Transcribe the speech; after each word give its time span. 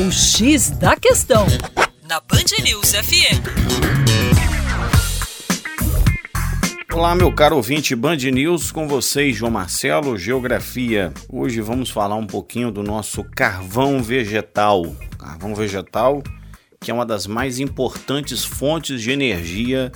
O 0.00 0.12
X 0.12 0.70
da 0.70 0.94
Questão, 0.94 1.44
na 2.08 2.20
Band 2.20 2.62
News 2.62 2.92
FM. 2.92 3.42
Olá, 6.94 7.16
meu 7.16 7.32
caro 7.32 7.56
ouvinte 7.56 7.96
Band 7.96 8.18
News, 8.18 8.70
com 8.70 8.86
vocês, 8.86 9.34
João 9.34 9.50
Marcelo, 9.50 10.16
Geografia. 10.16 11.12
Hoje 11.28 11.60
vamos 11.60 11.90
falar 11.90 12.14
um 12.14 12.28
pouquinho 12.28 12.70
do 12.70 12.80
nosso 12.80 13.24
carvão 13.24 14.00
vegetal. 14.00 14.86
Carvão 15.18 15.52
vegetal, 15.52 16.22
que 16.80 16.92
é 16.92 16.94
uma 16.94 17.04
das 17.04 17.26
mais 17.26 17.58
importantes 17.58 18.44
fontes 18.44 19.02
de 19.02 19.10
energia 19.10 19.90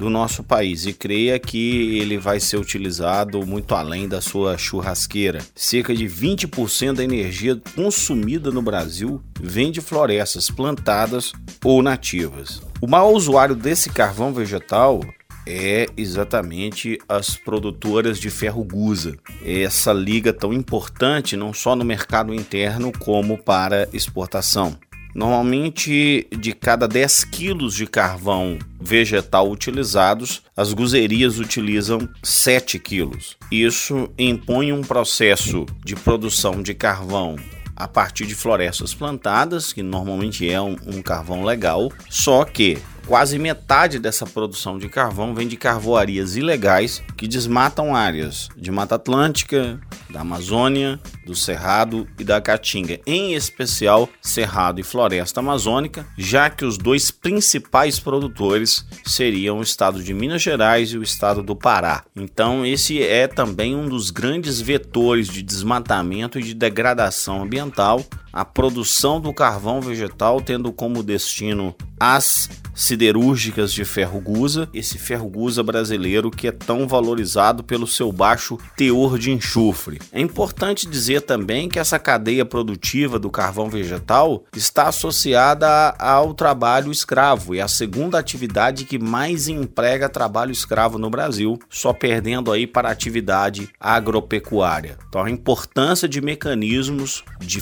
do 0.00 0.08
nosso 0.08 0.42
país 0.42 0.86
e 0.86 0.94
creia 0.94 1.38
que 1.38 1.98
ele 1.98 2.16
vai 2.16 2.40
ser 2.40 2.56
utilizado 2.56 3.46
muito 3.46 3.74
além 3.74 4.08
da 4.08 4.22
sua 4.22 4.56
churrasqueira. 4.56 5.44
Cerca 5.54 5.94
de 5.94 6.06
20% 6.06 6.94
da 6.94 7.04
energia 7.04 7.60
consumida 7.76 8.50
no 8.50 8.62
Brasil 8.62 9.22
vem 9.38 9.70
de 9.70 9.82
florestas 9.82 10.50
plantadas 10.50 11.32
ou 11.62 11.82
nativas. 11.82 12.62
O 12.80 12.86
maior 12.86 13.10
usuário 13.12 13.54
desse 13.54 13.90
carvão 13.90 14.32
vegetal 14.32 15.02
é 15.46 15.86
exatamente 15.98 16.98
as 17.06 17.36
produtoras 17.36 18.18
de 18.18 18.30
ferro 18.30 18.64
gusa. 18.64 19.18
Essa 19.44 19.92
liga 19.92 20.32
tão 20.32 20.50
importante 20.50 21.36
não 21.36 21.52
só 21.52 21.76
no 21.76 21.84
mercado 21.84 22.32
interno 22.32 22.90
como 22.98 23.36
para 23.36 23.86
exportação. 23.92 24.78
Normalmente, 25.14 26.26
de 26.38 26.52
cada 26.52 26.86
10 26.86 27.24
quilos 27.24 27.74
de 27.74 27.86
carvão 27.86 28.58
vegetal 28.80 29.50
utilizados, 29.50 30.42
as 30.56 30.72
guzerias 30.72 31.38
utilizam 31.38 32.08
7 32.22 32.78
quilos. 32.78 33.36
Isso 33.50 34.10
impõe 34.18 34.72
um 34.72 34.82
processo 34.82 35.66
de 35.84 35.96
produção 35.96 36.62
de 36.62 36.74
carvão 36.74 37.36
a 37.80 37.88
partir 37.88 38.26
de 38.26 38.34
florestas 38.34 38.92
plantadas, 38.92 39.72
que 39.72 39.82
normalmente 39.82 40.48
é 40.48 40.60
um, 40.60 40.76
um 40.86 41.00
carvão 41.00 41.42
legal, 41.42 41.90
só 42.10 42.44
que 42.44 42.76
quase 43.06 43.38
metade 43.38 43.98
dessa 43.98 44.26
produção 44.26 44.78
de 44.78 44.88
carvão 44.88 45.34
vem 45.34 45.48
de 45.48 45.56
carvoarias 45.56 46.36
ilegais 46.36 47.02
que 47.16 47.26
desmatam 47.26 47.94
áreas 47.94 48.48
de 48.56 48.70
Mata 48.70 48.94
Atlântica, 48.94 49.80
da 50.10 50.20
Amazônia, 50.20 50.98
do 51.24 51.34
Cerrado 51.34 52.06
e 52.18 52.24
da 52.24 52.40
Caatinga, 52.40 53.00
em 53.06 53.34
especial 53.34 54.08
Cerrado 54.20 54.80
e 54.80 54.82
Floresta 54.82 55.40
Amazônica, 55.40 56.06
já 56.18 56.50
que 56.50 56.64
os 56.64 56.76
dois 56.76 57.10
principais 57.10 57.98
produtores 57.98 58.84
seriam 59.04 59.58
o 59.58 59.62
estado 59.62 60.02
de 60.02 60.12
Minas 60.12 60.42
Gerais 60.42 60.90
e 60.90 60.98
o 60.98 61.02
estado 61.02 61.42
do 61.42 61.54
Pará. 61.54 62.04
Então, 62.16 62.66
esse 62.66 63.02
é 63.02 63.26
também 63.26 63.76
um 63.76 63.88
dos 63.88 64.10
grandes 64.10 64.60
vetores 64.60 65.28
de 65.28 65.42
desmatamento 65.42 66.38
e 66.38 66.42
de 66.42 66.54
degradação 66.54 67.42
ambiental, 67.42 68.04
a 68.32 68.44
produção 68.44 69.20
do 69.20 69.32
carvão 69.32 69.80
vegetal 69.80 70.40
tendo 70.40 70.72
como 70.72 71.02
destino 71.02 71.74
as 71.98 72.48
siderúrgicas 72.74 73.72
de 73.72 73.84
ferro 73.84 74.20
gusa, 74.20 74.68
esse 74.72 74.96
ferro 74.96 75.28
gusa 75.28 75.62
brasileiro 75.62 76.30
que 76.30 76.48
é 76.48 76.52
tão 76.52 76.88
valorizado 76.88 77.62
pelo 77.62 77.86
seu 77.86 78.10
baixo 78.10 78.56
teor 78.74 79.18
de 79.18 79.30
enxofre. 79.30 80.00
É 80.10 80.20
importante 80.20 80.88
dizer 80.88 81.20
também 81.22 81.68
que 81.68 81.78
essa 81.78 81.98
cadeia 81.98 82.44
produtiva 82.44 83.18
do 83.18 83.30
carvão 83.30 83.68
vegetal 83.68 84.44
está 84.56 84.88
associada 84.88 85.94
ao 85.98 86.32
trabalho 86.32 86.90
escravo, 86.90 87.54
é 87.54 87.60
a 87.60 87.68
segunda 87.68 88.18
atividade 88.18 88.84
que 88.84 88.98
mais 88.98 89.46
emprega 89.48 90.08
trabalho 90.08 90.52
escravo 90.52 90.96
no 90.96 91.10
Brasil, 91.10 91.58
só 91.68 91.92
perdendo 91.92 92.50
aí 92.50 92.66
para 92.66 92.88
a 92.88 92.92
atividade 92.92 93.68
agropecuária. 93.78 94.96
Então 95.08 95.22
a 95.22 95.30
importância 95.30 96.08
de 96.08 96.20
mecanismos 96.20 97.24
de 97.40 97.60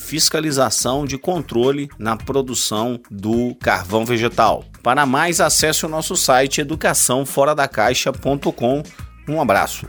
de 1.06 1.18
controle 1.18 1.88
na 1.98 2.16
produção 2.16 3.00
do 3.10 3.54
carvão 3.56 4.04
vegetal. 4.04 4.64
Para 4.82 5.06
mais, 5.06 5.40
acesse 5.40 5.86
o 5.86 5.88
nosso 5.88 6.16
site 6.16 6.60
educaçãoforadacaixa.com. 6.60 8.82
Um 9.28 9.40
abraço. 9.40 9.86